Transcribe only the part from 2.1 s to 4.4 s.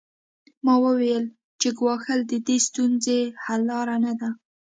د دې ستونزې حل لاره نه ده